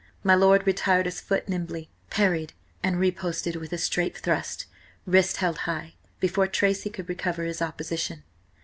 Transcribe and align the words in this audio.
My 0.23 0.33
lord 0.33 0.65
retired 0.65 1.05
his 1.05 1.21
foot 1.21 1.47
nimbly, 1.47 1.87
parried, 2.09 2.53
and 2.81 2.95
riposted 2.99 3.57
with 3.57 3.71
a 3.71 3.77
straight 3.77 4.17
thrust, 4.17 4.65
wrist 5.05 5.37
held 5.37 5.59
high, 5.69 5.93
before 6.19 6.47
Tracy 6.47 6.89
could 6.89 7.07
recover 7.07 7.43
his 7.43 7.61
opposition. 7.61 8.23